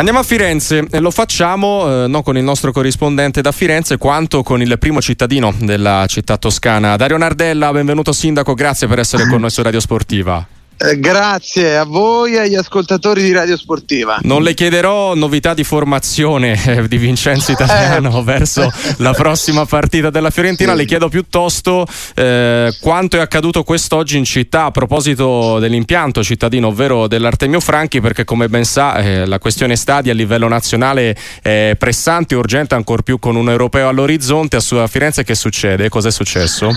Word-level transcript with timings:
Andiamo 0.00 0.20
a 0.20 0.22
Firenze 0.22 0.86
e 0.90 0.98
lo 0.98 1.10
facciamo 1.10 2.04
eh, 2.04 2.06
non 2.06 2.22
con 2.22 2.38
il 2.38 2.42
nostro 2.42 2.72
corrispondente 2.72 3.42
da 3.42 3.52
Firenze 3.52 3.98
quanto 3.98 4.42
con 4.42 4.62
il 4.62 4.78
primo 4.78 5.02
cittadino 5.02 5.54
della 5.58 6.06
città 6.08 6.38
toscana. 6.38 6.96
Dario 6.96 7.18
Nardella, 7.18 7.70
benvenuto 7.70 8.10
sindaco, 8.10 8.54
grazie 8.54 8.86
per 8.86 8.98
essere 8.98 9.26
con 9.28 9.42
noi 9.42 9.50
su 9.50 9.60
Radio 9.60 9.78
Sportiva. 9.78 10.59
Eh, 10.82 10.98
grazie 10.98 11.76
a 11.76 11.84
voi 11.84 12.32
e 12.32 12.38
agli 12.38 12.54
ascoltatori 12.54 13.20
di 13.22 13.32
Radio 13.32 13.54
Sportiva. 13.54 14.20
Non 14.22 14.42
le 14.42 14.54
chiederò 14.54 15.14
novità 15.14 15.52
di 15.52 15.62
formazione 15.62 16.52
eh, 16.64 16.88
di 16.88 16.96
Vincenzo 16.96 17.52
Italiano 17.52 18.20
eh. 18.20 18.22
verso 18.22 18.66
la 18.96 19.12
prossima 19.12 19.66
partita 19.66 20.08
della 20.08 20.30
Fiorentina, 20.30 20.72
sì. 20.72 20.78
le 20.78 20.84
chiedo 20.86 21.10
piuttosto 21.10 21.86
eh, 22.14 22.74
quanto 22.80 23.18
è 23.18 23.20
accaduto 23.20 23.62
quest'oggi 23.62 24.16
in 24.16 24.24
città 24.24 24.64
a 24.64 24.70
proposito 24.70 25.58
dell'impianto 25.58 26.22
cittadino, 26.22 26.68
ovvero 26.68 27.06
dell'Artemio 27.08 27.60
Franchi, 27.60 28.00
perché 28.00 28.24
come 28.24 28.48
ben 28.48 28.64
sa 28.64 28.94
eh, 28.94 29.26
la 29.26 29.38
questione 29.38 29.76
stadi 29.76 30.08
a 30.08 30.14
livello 30.14 30.48
nazionale 30.48 31.14
è 31.42 31.74
pressante 31.78 32.34
urgente, 32.34 32.74
ancor 32.74 33.02
più 33.02 33.18
con 33.18 33.36
un 33.36 33.50
europeo 33.50 33.86
all'orizzonte. 33.86 34.56
A 34.56 34.86
Firenze 34.86 35.24
che 35.24 35.34
succede? 35.34 35.90
Cos'è 35.90 36.10
successo? 36.10 36.70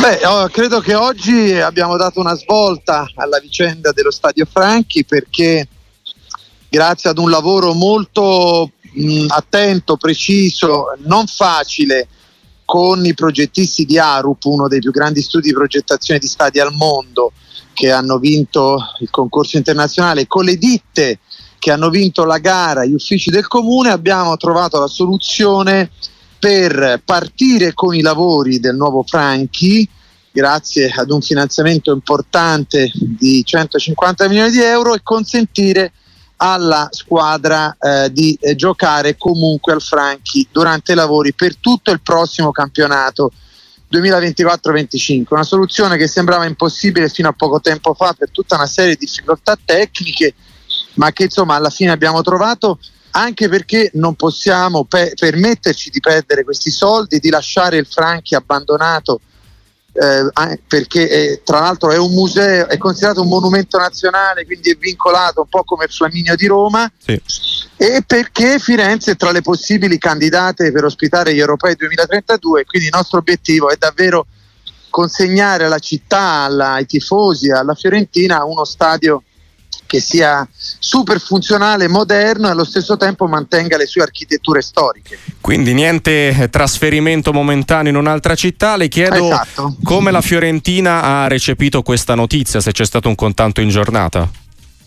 Beh, 0.00 0.26
oh, 0.26 0.48
credo 0.48 0.80
che 0.80 0.94
oggi 0.94 1.52
abbiamo 1.60 1.98
dato 1.98 2.18
una 2.18 2.34
svolta 2.34 3.01
alla 3.16 3.38
vicenda 3.38 3.92
dello 3.92 4.10
Stadio 4.10 4.46
Franchi 4.50 5.04
perché 5.04 5.68
grazie 6.68 7.10
ad 7.10 7.18
un 7.18 7.30
lavoro 7.30 7.74
molto 7.74 8.70
mh, 8.92 9.26
attento, 9.28 9.96
preciso, 9.96 10.94
non 11.04 11.26
facile 11.26 12.08
con 12.64 13.04
i 13.04 13.12
progettisti 13.12 13.84
di 13.84 13.98
Arup, 13.98 14.44
uno 14.44 14.68
dei 14.68 14.80
più 14.80 14.90
grandi 14.90 15.20
studi 15.20 15.48
di 15.48 15.54
progettazione 15.54 16.18
di 16.18 16.26
stadi 16.26 16.58
al 16.58 16.72
mondo 16.72 17.32
che 17.74 17.90
hanno 17.90 18.18
vinto 18.18 18.78
il 19.00 19.10
concorso 19.10 19.56
internazionale, 19.56 20.26
con 20.26 20.44
le 20.44 20.56
ditte 20.56 21.18
che 21.58 21.70
hanno 21.70 21.90
vinto 21.90 22.24
la 22.24 22.38
gara, 22.38 22.84
gli 22.84 22.94
uffici 22.94 23.30
del 23.30 23.46
comune, 23.46 23.90
abbiamo 23.90 24.36
trovato 24.36 24.80
la 24.80 24.88
soluzione 24.88 25.90
per 26.38 27.00
partire 27.04 27.72
con 27.72 27.94
i 27.94 28.00
lavori 28.00 28.58
del 28.58 28.74
nuovo 28.74 29.04
Franchi 29.06 29.88
grazie 30.32 30.90
ad 30.90 31.10
un 31.10 31.20
finanziamento 31.20 31.92
importante 31.92 32.90
di 32.94 33.44
150 33.44 34.28
milioni 34.28 34.50
di 34.50 34.60
euro 34.60 34.94
e 34.94 35.00
consentire 35.02 35.92
alla 36.36 36.88
squadra 36.90 37.76
eh, 37.78 38.10
di 38.10 38.36
eh, 38.40 38.56
giocare 38.56 39.16
comunque 39.16 39.72
al 39.72 39.82
Franchi 39.82 40.48
durante 40.50 40.92
i 40.92 40.96
lavori 40.96 41.32
per 41.34 41.56
tutto 41.56 41.92
il 41.92 42.00
prossimo 42.00 42.50
campionato 42.50 43.30
2024-25, 43.92 45.24
una 45.28 45.44
soluzione 45.44 45.96
che 45.96 46.08
sembrava 46.08 46.46
impossibile 46.46 47.10
fino 47.10 47.28
a 47.28 47.32
poco 47.32 47.60
tempo 47.60 47.94
fa 47.94 48.14
per 48.14 48.30
tutta 48.30 48.56
una 48.56 48.66
serie 48.66 48.94
di 48.94 49.04
difficoltà 49.04 49.56
tecniche, 49.62 50.34
ma 50.94 51.12
che 51.12 51.24
insomma 51.24 51.54
alla 51.54 51.70
fine 51.70 51.90
abbiamo 51.90 52.22
trovato 52.22 52.78
anche 53.12 53.48
perché 53.48 53.90
non 53.94 54.14
possiamo 54.14 54.84
pe- 54.84 55.12
permetterci 55.14 55.90
di 55.90 56.00
perdere 56.00 56.44
questi 56.44 56.70
soldi, 56.70 57.18
di 57.18 57.28
lasciare 57.28 57.76
il 57.76 57.86
Franchi 57.86 58.34
abbandonato 58.34 59.20
eh, 59.92 60.58
perché 60.66 61.08
è, 61.08 61.40
tra 61.44 61.60
l'altro 61.60 61.90
è 61.90 61.98
un 61.98 62.12
museo, 62.12 62.66
è 62.68 62.78
considerato 62.78 63.22
un 63.22 63.28
monumento 63.28 63.78
nazionale, 63.78 64.46
quindi 64.46 64.70
è 64.70 64.76
vincolato 64.76 65.42
un 65.42 65.48
po' 65.48 65.64
come 65.64 65.84
il 65.84 65.90
Flaminio 65.90 66.34
di 66.34 66.46
Roma, 66.46 66.90
sì. 66.96 67.20
e 67.76 68.02
perché 68.06 68.58
Firenze 68.58 69.12
è 69.12 69.16
tra 69.16 69.30
le 69.30 69.42
possibili 69.42 69.98
candidate 69.98 70.72
per 70.72 70.84
ospitare 70.84 71.34
gli 71.34 71.40
europei 71.40 71.74
2032, 71.74 72.64
quindi 72.64 72.88
il 72.88 72.94
nostro 72.94 73.18
obiettivo 73.18 73.70
è 73.70 73.76
davvero 73.78 74.26
consegnare 74.88 75.64
alla 75.64 75.78
città, 75.78 76.44
alla, 76.44 76.72
ai 76.72 76.86
tifosi, 76.86 77.50
alla 77.50 77.74
Fiorentina 77.74 78.44
uno 78.44 78.64
stadio 78.64 79.22
che 79.86 80.00
sia 80.00 80.48
super 80.78 81.20
funzionale, 81.20 81.86
moderno 81.86 82.48
e 82.48 82.50
allo 82.50 82.64
stesso 82.64 82.96
tempo 82.96 83.26
mantenga 83.26 83.76
le 83.76 83.86
sue 83.86 84.02
architetture 84.02 84.62
storiche. 84.62 85.18
Quindi 85.40 85.74
niente 85.74 86.48
trasferimento 86.50 87.32
momentaneo 87.32 87.90
in 87.90 87.98
un'altra 87.98 88.34
città. 88.34 88.76
Le 88.76 88.88
chiedo 88.88 89.26
esatto. 89.26 89.76
come 89.82 90.10
la 90.10 90.22
Fiorentina 90.22 91.02
ha 91.02 91.28
recepito 91.28 91.82
questa 91.82 92.14
notizia, 92.14 92.60
se 92.60 92.72
c'è 92.72 92.86
stato 92.86 93.08
un 93.08 93.14
contatto 93.14 93.60
in 93.60 93.68
giornata. 93.68 94.26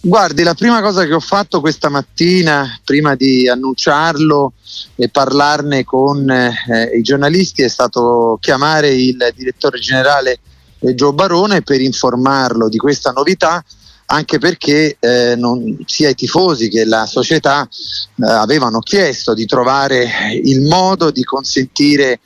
Guardi, 0.01 0.43
la 0.43 0.53
prima 0.53 0.81
cosa 0.81 1.05
che 1.05 1.13
ho 1.13 1.19
fatto 1.19 1.61
questa 1.61 1.89
mattina, 1.89 2.79
prima 2.83 3.15
di 3.15 3.47
annunciarlo 3.49 4.53
e 4.95 5.09
parlarne 5.09 5.83
con 5.83 6.29
eh, 6.29 6.91
i 6.95 7.01
giornalisti, 7.01 7.63
è 7.63 7.69
stato 7.69 8.37
chiamare 8.39 8.89
il 8.89 9.17
direttore 9.35 9.79
generale 9.79 10.39
eh, 10.79 10.93
Gio 10.93 11.11
Barone 11.11 11.63
per 11.63 11.81
informarlo 11.81 12.69
di 12.69 12.77
questa 12.77 13.11
novità 13.11 13.63
anche 14.07 14.37
perché 14.37 14.97
eh, 14.99 15.35
non, 15.35 15.77
sia 15.85 16.09
i 16.09 16.15
tifosi 16.15 16.69
che 16.69 16.85
la 16.85 17.05
società 17.05 17.67
eh, 17.67 18.25
avevano 18.25 18.79
chiesto 18.79 19.33
di 19.33 19.45
trovare 19.45 20.31
il 20.43 20.61
modo 20.61 21.11
di 21.11 21.23
consentire 21.23 22.19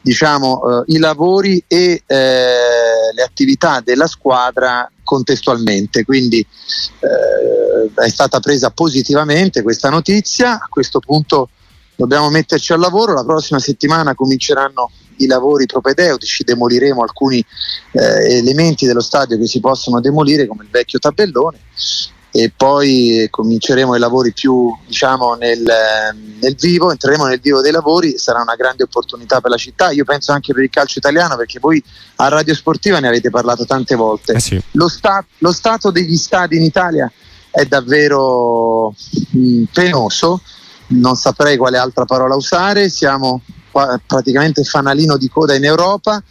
diciamo, 0.00 0.82
eh, 0.82 0.92
i 0.94 0.98
lavori 0.98 1.62
e 1.66 2.02
eh, 2.06 2.46
le 3.14 3.22
attività 3.22 3.80
della 3.80 4.06
squadra 4.06 4.88
contestualmente. 5.02 6.04
Quindi 6.04 6.38
eh, 6.38 8.02
è 8.02 8.08
stata 8.08 8.38
presa 8.40 8.70
positivamente 8.70 9.62
questa 9.62 9.88
notizia. 9.88 10.54
A 10.54 10.66
questo 10.68 11.00
punto 11.00 11.48
dobbiamo 11.96 12.28
metterci 12.30 12.72
al 12.72 12.80
lavoro. 12.80 13.14
La 13.14 13.24
prossima 13.24 13.58
settimana 13.58 14.14
cominceranno 14.14 14.90
i 15.18 15.26
lavori 15.26 15.66
propedeutici, 15.66 16.44
demoliremo 16.44 17.02
alcuni 17.02 17.44
eh, 17.92 18.36
elementi 18.38 18.86
dello 18.86 19.00
stadio 19.00 19.38
che 19.38 19.46
si 19.46 19.60
possono 19.60 20.00
demolire 20.00 20.46
come 20.46 20.64
il 20.64 20.70
vecchio 20.70 20.98
tabellone 20.98 21.58
e 22.36 22.50
poi 22.54 23.28
cominceremo 23.30 23.94
i 23.94 23.98
lavori 24.00 24.32
più 24.32 24.76
diciamo 24.84 25.34
nel, 25.34 25.62
nel, 26.40 26.56
vivo, 26.56 26.90
entreremo 26.90 27.26
nel 27.26 27.38
vivo 27.38 27.60
dei 27.60 27.70
lavori, 27.70 28.18
sarà 28.18 28.40
una 28.40 28.56
grande 28.56 28.82
opportunità 28.82 29.40
per 29.40 29.52
la 29.52 29.56
città, 29.56 29.92
io 29.92 30.02
penso 30.02 30.32
anche 30.32 30.52
per 30.52 30.64
il 30.64 30.68
calcio 30.70 30.98
italiano 30.98 31.36
perché 31.36 31.60
voi 31.60 31.80
a 32.16 32.26
Radio 32.26 32.52
Sportiva 32.56 32.98
ne 32.98 33.06
avete 33.06 33.30
parlato 33.30 33.64
tante 33.64 33.94
volte. 33.94 34.32
Eh 34.32 34.40
sì. 34.40 34.60
lo, 34.72 34.88
sta- 34.88 35.24
lo, 35.38 35.52
stato 35.52 35.92
degli 35.92 36.16
stadi 36.16 36.56
in 36.56 36.64
Italia 36.64 37.08
è 37.52 37.66
davvero 37.66 38.92
mh, 39.30 39.62
penoso, 39.72 40.40
non 40.88 41.14
saprei 41.14 41.56
quale 41.56 41.78
altra 41.78 42.04
parola 42.04 42.34
usare, 42.34 42.88
siamo 42.88 43.42
praticamente 44.06 44.62
fanalino 44.64 45.16
di 45.16 45.28
coda 45.28 45.54
in 45.54 45.64
Europa. 45.64 46.22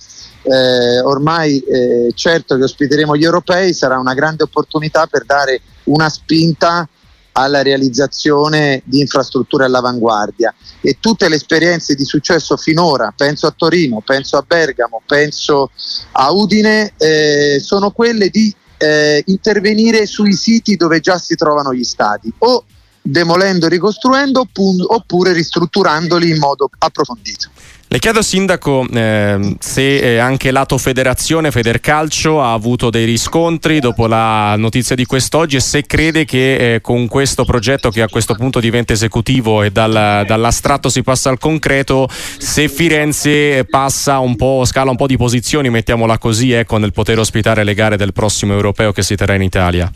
Eh, 0.45 0.99
ormai 0.99 1.59
eh, 1.59 2.11
certo 2.15 2.55
che 2.57 2.63
ospiteremo 2.63 3.15
gli 3.15 3.23
europei, 3.23 3.73
sarà 3.73 3.97
una 3.97 4.13
grande 4.13 4.43
opportunità 4.43 5.07
per 5.07 5.25
dare 5.25 5.61
una 5.85 6.09
spinta 6.09 6.87
alla 7.33 7.61
realizzazione 7.61 8.81
di 8.85 8.99
infrastrutture 8.99 9.65
all'avanguardia 9.65 10.53
e 10.81 10.97
tutte 10.99 11.29
le 11.29 11.35
esperienze 11.35 11.95
di 11.95 12.05
successo 12.05 12.57
finora, 12.57 13.13
penso 13.15 13.47
a 13.47 13.53
Torino, 13.55 14.01
penso 14.05 14.37
a 14.37 14.43
Bergamo, 14.45 15.01
penso 15.05 15.71
a 16.11 16.31
Udine, 16.31 16.93
eh, 16.97 17.59
sono 17.59 17.91
quelle 17.91 18.29
di 18.29 18.53
eh, 18.77 19.23
intervenire 19.27 20.05
sui 20.05 20.33
siti 20.33 20.75
dove 20.75 20.99
già 20.99 21.17
si 21.17 21.35
trovano 21.35 21.73
gli 21.73 21.83
stadi 21.83 22.31
o 22.39 22.65
demolendo 23.03 23.65
e 23.65 23.69
ricostruendo 23.69 24.47
oppure 24.87 25.33
ristrutturandoli 25.33 26.29
in 26.29 26.39
modo 26.39 26.69
approfondito. 26.79 27.49
Le 27.93 27.99
chiedo 27.99 28.23
Sindaco 28.23 28.87
eh, 28.91 29.55
se 29.59 30.19
anche 30.19 30.49
lato 30.49 30.79
federazione, 30.79 31.51
Federcalcio 31.51 32.41
ha 32.41 32.51
avuto 32.51 32.89
dei 32.89 33.05
riscontri 33.05 33.79
dopo 33.79 34.07
la 34.07 34.55
notizia 34.55 34.95
di 34.95 35.05
quest'oggi 35.05 35.57
e 35.57 35.59
se 35.59 35.83
crede 35.83 36.25
che 36.25 36.73
eh, 36.73 36.81
con 36.81 37.07
questo 37.07 37.45
progetto 37.45 37.91
che 37.91 38.01
a 38.01 38.07
questo 38.07 38.33
punto 38.33 38.59
diventa 38.59 38.93
esecutivo 38.93 39.61
e 39.61 39.69
dal, 39.69 40.23
dall'astratto 40.25 40.89
si 40.89 41.03
passa 41.03 41.29
al 41.29 41.37
concreto, 41.37 42.09
se 42.09 42.67
Firenze 42.67 43.63
passa 43.65 44.17
un 44.17 44.37
po', 44.37 44.65
scala 44.65 44.89
un 44.89 44.97
po' 44.97 45.05
di 45.05 45.15
posizioni, 45.17 45.69
mettiamola 45.69 46.17
così, 46.17 46.51
ecco, 46.51 46.77
nel 46.77 46.93
poter 46.93 47.19
ospitare 47.19 47.63
le 47.63 47.75
gare 47.75 47.95
del 47.95 48.11
prossimo 48.11 48.53
europeo 48.53 48.91
che 48.91 49.03
si 49.03 49.15
terrà 49.15 49.35
in 49.35 49.43
Italia. 49.43 49.91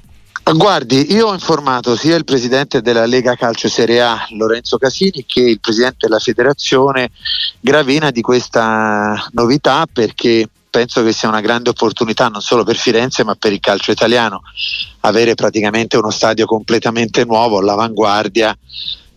Guardi, 0.54 1.12
io 1.12 1.28
ho 1.28 1.34
informato 1.34 1.98
sia 1.98 2.16
il 2.16 2.24
presidente 2.24 2.82
della 2.82 3.06
Lega 3.06 3.36
Calcio 3.36 3.68
Serie 3.68 4.02
A 4.02 4.26
Lorenzo 4.30 4.78
Casini 4.78 5.26
che 5.26 5.42
il 5.42 5.60
presidente 5.60 6.08
della 6.08 6.20
federazione 6.20 7.10
Gravina 7.60 8.12
di 8.12 8.22
questa 8.22 9.28
novità 9.32 9.86
perché 9.92 10.48
penso 10.70 11.04
che 11.04 11.12
sia 11.12 11.28
una 11.28 11.42
grande 11.42 11.72
opportunità 11.72 12.30
non 12.30 12.40
solo 12.40 12.64
per 12.64 12.78
Firenze 12.78 13.26
ma 13.26 13.36
per 13.36 13.52
il 13.52 13.60
calcio 13.60 13.92
italiano. 13.92 14.42
Avere 15.02 15.36
praticamente 15.36 15.98
uno 15.98 16.12
stadio 16.12 16.46
completamente 16.46 17.26
nuovo 17.26 17.58
all'avanguardia 17.58 18.58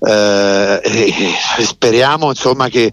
eh, 0.00 1.12
speriamo 1.62 2.28
insomma 2.28 2.68
che 2.68 2.90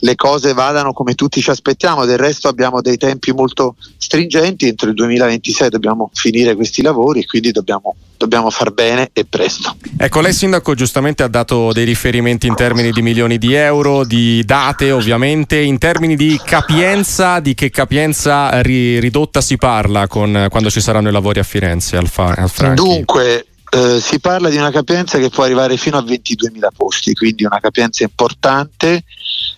le 0.00 0.14
cose 0.14 0.52
vadano 0.52 0.92
come 0.92 1.14
tutti 1.14 1.40
ci 1.40 1.50
aspettiamo. 1.50 2.04
Del 2.04 2.18
resto 2.18 2.48
abbiamo 2.48 2.80
dei 2.80 2.96
tempi 2.96 3.32
molto 3.32 3.76
stringenti. 3.96 4.68
Entro 4.68 4.88
il 4.88 4.94
2026 4.94 5.68
dobbiamo 5.70 6.10
finire 6.12 6.54
questi 6.54 6.82
lavori 6.82 7.24
quindi 7.24 7.50
dobbiamo, 7.50 7.96
dobbiamo 8.16 8.50
far 8.50 8.72
bene 8.72 9.10
e 9.12 9.24
presto. 9.24 9.76
Ecco 9.96 10.20
lei 10.20 10.32
sindaco 10.32 10.74
giustamente 10.74 11.22
ha 11.22 11.28
dato 11.28 11.72
dei 11.72 11.84
riferimenti 11.84 12.46
in 12.46 12.54
termini 12.54 12.90
di 12.90 13.02
milioni 13.02 13.38
di 13.38 13.54
euro 13.54 14.04
di 14.04 14.42
date 14.44 14.90
ovviamente. 14.90 15.58
In 15.58 15.78
termini 15.78 16.16
di 16.16 16.38
capienza 16.44 17.40
di 17.40 17.54
che 17.54 17.70
capienza 17.70 18.60
ri, 18.60 19.00
ridotta 19.00 19.40
si 19.40 19.56
parla 19.56 20.06
con, 20.06 20.46
quando 20.50 20.70
ci 20.70 20.80
saranno 20.80 21.08
i 21.08 21.12
lavori 21.12 21.38
a 21.40 21.44
Firenze 21.44 21.96
al, 21.96 22.08
fa, 22.08 22.34
al 22.34 22.74
dunque 22.74 23.46
eh, 23.70 24.00
si 24.00 24.18
parla 24.18 24.48
di 24.48 24.56
una 24.56 24.70
capienza 24.70 25.18
che 25.18 25.28
può 25.28 25.44
arrivare 25.44 25.76
fino 25.76 25.96
a 25.96 26.02
22.000 26.02 26.68
posti, 26.76 27.14
quindi 27.14 27.44
una 27.44 27.60
capienza 27.60 28.02
importante. 28.02 29.04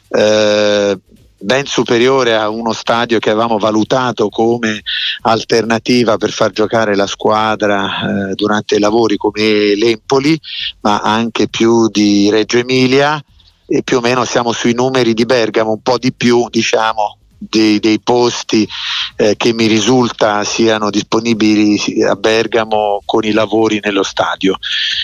Eh, 0.09 0.99
ben 1.43 1.67
superiore 1.67 2.37
a 2.37 2.49
uno 2.49 2.73
stadio 2.73 3.19
che 3.19 3.31
avevamo 3.31 3.59
valutato 3.59 4.29
come 4.29 4.83
alternativa 5.23 6.17
per 6.17 6.31
far 6.31 6.53
giocare 6.53 6.95
la 6.95 7.09
squadra 7.09 8.31
eh, 8.31 8.35
durante 8.35 8.77
i 8.77 8.79
lavori 8.79 9.17
come 9.17 9.75
l'Empoli, 9.75 10.39
ma 10.83 11.01
anche 11.01 11.49
più 11.49 11.89
di 11.89 12.31
Reggio 12.31 12.59
Emilia 12.59 13.21
e 13.67 13.83
più 13.83 13.97
o 13.97 14.01
meno 14.01 14.25
siamo 14.25 14.53
sui 14.53 14.75
numeri 14.75 15.15
di 15.15 15.25
Bergamo, 15.25 15.73
un 15.73 15.83
po' 15.83 15.99
di 15.99 16.13
più 16.13 16.47
diciamo 16.49 17.19
dei, 17.49 17.81
dei 17.81 18.01
posti 18.01 18.69
eh, 19.17 19.37
che 19.37 19.53
mi 19.53 19.67
risulta 19.67 20.45
siano 20.45 20.91
disponibili 20.91 22.03
a 22.05 22.15
Bergamo 22.15 23.03
con 23.05 23.25
i 23.25 23.33
lavori 23.33 23.81
nello 23.83 24.03
stadio, 24.03 24.57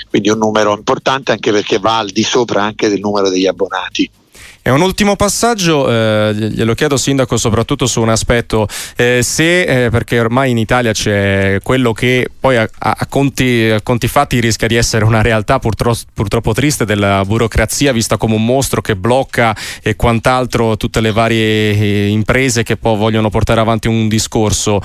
quindi 0.08 0.28
un 0.28 0.38
numero 0.38 0.74
importante 0.74 1.32
anche 1.32 1.50
perché 1.50 1.78
va 1.78 1.98
al 1.98 2.10
di 2.10 2.22
sopra 2.22 2.62
anche 2.62 2.88
del 2.88 3.00
numero 3.00 3.28
degli 3.28 3.46
abbonati. 3.46 4.10
E 4.60 4.70
un 4.70 4.82
ultimo 4.82 5.16
passaggio, 5.16 5.88
eh, 5.90 6.34
glielo 6.34 6.74
chiedo 6.74 6.96
Sindaco 6.96 7.36
soprattutto 7.38 7.86
su 7.86 8.02
un 8.02 8.10
aspetto, 8.10 8.68
eh, 8.96 9.20
se 9.22 9.84
eh, 9.84 9.90
perché 9.90 10.20
ormai 10.20 10.50
in 10.50 10.58
Italia 10.58 10.92
c'è 10.92 11.58
quello 11.62 11.92
che 11.92 12.28
poi 12.38 12.56
a, 12.56 12.68
a, 12.78 13.06
conti, 13.08 13.70
a 13.70 13.80
conti, 13.80 14.08
fatti 14.08 14.40
rischia 14.40 14.68
di 14.68 14.74
essere 14.74 15.04
una 15.04 15.22
realtà 15.22 15.58
purtro, 15.58 15.96
purtroppo 16.12 16.52
triste 16.52 16.84
della 16.84 17.24
burocrazia 17.24 17.92
vista 17.92 18.18
come 18.18 18.34
un 18.34 18.44
mostro 18.44 18.82
che 18.82 18.94
blocca 18.94 19.56
e 19.80 19.96
quant'altro 19.96 20.76
tutte 20.76 21.00
le 21.00 21.12
varie 21.12 21.78
eh, 21.78 22.06
imprese 22.08 22.62
che 22.62 22.76
poi 22.76 22.96
vogliono 22.96 23.30
portare 23.30 23.60
avanti 23.60 23.88
un 23.88 24.06
discorso. 24.06 24.82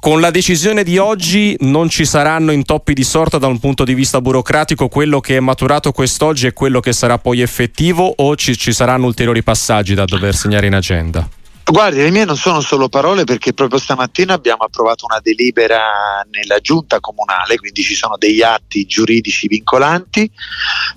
Con 0.00 0.20
la 0.20 0.30
decisione 0.30 0.84
di 0.84 0.96
oggi 0.96 1.56
non 1.60 1.88
ci 1.88 2.04
saranno 2.04 2.52
intoppi 2.52 2.92
di 2.92 3.02
sorta 3.02 3.36
da 3.38 3.48
un 3.48 3.58
punto 3.58 3.82
di 3.82 3.94
vista 3.94 4.20
burocratico, 4.20 4.86
quello 4.86 5.18
che 5.18 5.36
è 5.36 5.40
maturato 5.40 5.90
quest'oggi 5.90 6.46
è 6.46 6.52
quello 6.52 6.78
che 6.78 6.92
sarà 6.92 7.18
poi 7.18 7.40
effettivo 7.40 8.14
o 8.16 8.36
ci, 8.36 8.56
ci 8.56 8.72
saranno 8.72 9.06
ulteriori 9.06 9.42
passaggi 9.42 9.94
da 9.94 10.04
dover 10.04 10.36
segnare 10.36 10.68
in 10.68 10.74
agenda? 10.74 11.28
Guardi, 11.70 11.98
le 11.98 12.10
mie 12.10 12.24
non 12.24 12.38
sono 12.38 12.62
solo 12.62 12.88
parole 12.88 13.24
perché 13.24 13.52
proprio 13.52 13.78
stamattina 13.78 14.32
abbiamo 14.32 14.64
approvato 14.64 15.04
una 15.04 15.20
delibera 15.20 16.26
nella 16.30 16.60
giunta 16.60 16.98
comunale, 16.98 17.58
quindi 17.58 17.82
ci 17.82 17.94
sono 17.94 18.16
degli 18.16 18.40
atti 18.40 18.86
giuridici 18.86 19.48
vincolanti. 19.48 20.30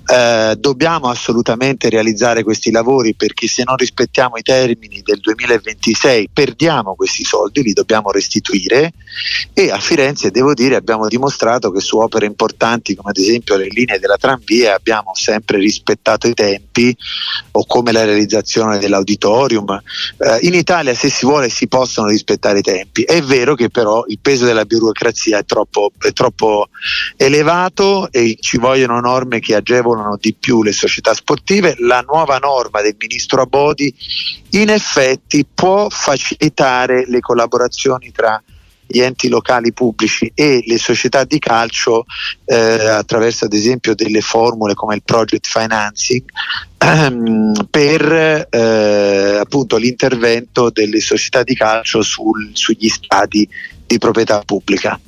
Eh, 0.06 0.56
dobbiamo 0.58 1.10
assolutamente 1.10 1.90
realizzare 1.90 2.44
questi 2.44 2.72
lavori 2.72 3.16
perché 3.16 3.48
se 3.48 3.64
non 3.66 3.76
rispettiamo 3.76 4.38
i 4.38 4.44
termini 4.44 5.02
del 5.04 5.20
2026 5.20 6.30
perdiamo 6.32 6.96
questi 6.96 7.26
soldi, 7.26 7.64
li 7.64 7.74
dobbiamo 7.74 8.10
restituire 8.10 8.94
e 9.54 9.72
a 9.72 9.78
Firenze 9.78 10.32
devo 10.32 10.54
dire 10.54 10.78
abbiamo 10.78 11.10
dimostrato 11.10 11.70
che 11.72 11.82
su 11.82 11.98
opere 11.98 12.26
importanti 12.28 12.96
come 12.96 13.10
ad 13.10 13.18
esempio 13.18 13.58
le 13.58 13.68
linee 13.68 14.00
della 14.00 14.16
tranvia 14.16 14.76
abbiamo 14.76 15.14
sempre 15.16 15.58
rispettato 15.58 16.28
i 16.28 16.34
tempi 16.34 16.96
o 17.52 17.66
come 17.66 17.92
la 17.92 18.06
realizzazione 18.06 18.80
dell'auditorium. 18.80 19.82
Eh, 20.18 20.40
Italia 20.62 20.94
se 20.94 21.10
si 21.10 21.26
vuole 21.26 21.50
si 21.50 21.68
possono 21.68 22.08
rispettare 22.08 22.60
i 22.60 22.62
tempi. 22.62 23.04
È 23.04 23.22
vero 23.22 23.56
che 23.56 23.70
però 23.70 24.04
il 24.08 24.20
peso 24.22 24.46
della 24.46 24.66
burocrazia 24.66 25.40
è 25.40 25.46
troppo, 25.46 25.92
è 26.00 26.14
troppo 26.14 26.70
elevato 27.18 28.12
e 28.12 28.38
ci 28.40 28.58
vogliono 28.58 29.00
norme 29.00 29.40
che 29.40 29.56
agevolano 29.56 30.18
di 30.20 30.34
più 30.34 30.64
le 30.64 30.72
società 30.72 31.14
sportive. 31.14 31.76
La 31.80 32.04
nuova 32.08 32.38
norma 32.38 32.82
del 32.82 32.96
ministro 32.98 33.42
Abodi 33.42 33.94
in 34.52 34.70
effetti 34.70 35.46
può 35.46 35.90
facilitare 35.90 37.06
le 37.08 37.20
collaborazioni 37.20 38.12
tra 38.12 38.42
gli 38.92 39.00
enti 39.00 39.30
locali 39.30 39.74
pubblici 39.74 40.32
e 40.36 40.64
le 40.66 40.78
società 40.78 41.24
di 41.24 41.40
calcio 41.40 42.06
eh, 42.46 42.56
attraverso 42.56 43.46
ad 43.46 43.54
esempio 43.54 43.96
delle 43.96 44.22
formule 44.22 44.74
come 44.74 44.96
il 44.96 45.04
project 45.04 45.48
financing 45.48 46.24
ehm, 46.78 47.68
per 47.70 48.48
eh, 48.50 49.38
appunto 49.40 49.78
l'intervento 49.78 50.70
delle 50.70 51.00
società 51.00 51.44
di 51.44 51.56
calcio 51.56 52.02
sul, 52.02 52.52
sugli 52.54 52.90
stati 52.90 53.48
di 53.88 53.98
proprietà 53.98 54.42
pubblica. 54.46 55.00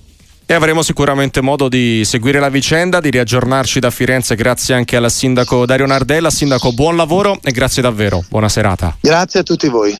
E 0.45 0.53
avremo 0.53 0.81
sicuramente 0.81 1.41
modo 1.41 1.69
di 1.69 2.03
seguire 2.03 2.39
la 2.39 2.49
vicenda, 2.49 2.99
di 2.99 3.09
riaggiornarci 3.09 3.79
da 3.79 3.89
Firenze 3.89 4.35
grazie 4.35 4.75
anche 4.75 4.97
al 4.97 5.09
sindaco 5.09 5.65
Dario 5.65 5.85
Nardella. 5.85 6.29
Sindaco, 6.29 6.73
buon 6.73 6.97
lavoro 6.97 7.39
e 7.41 7.51
grazie 7.51 7.81
davvero. 7.81 8.23
Buona 8.29 8.49
serata. 8.49 8.97
Grazie 8.99 9.39
a 9.39 9.43
tutti 9.43 9.67
voi. 9.69 9.91